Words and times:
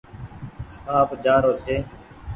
سآنپ 0.69 1.09
جآ 1.23 1.35
رو 1.43 1.51
ڇي۔ 1.65 1.75